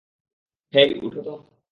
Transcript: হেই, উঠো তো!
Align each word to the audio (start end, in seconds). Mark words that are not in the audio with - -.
হেই, 0.73 0.89
উঠো 1.03 1.21
তো! 1.21 1.33